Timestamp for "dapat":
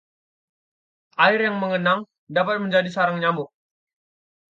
2.35-2.55